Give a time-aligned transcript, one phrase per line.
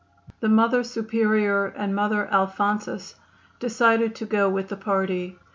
[0.39, 3.13] The Mother Superior and Mother Alphonsus
[3.59, 5.37] decided to go with the party.